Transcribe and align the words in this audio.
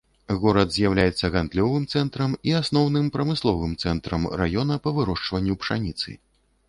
Горад 0.43 0.71
з'яўляецца 0.75 1.29
гандлёвым 1.35 1.85
цэнтрам 1.99 2.33
і 2.51 2.55
асноўным 2.61 3.05
прамысловым 3.17 3.77
цэнтрам 3.85 4.27
раёна 4.43 4.79
па 4.87 4.99
вырошчванню 5.01 5.53
пшаніцы. 5.67 6.09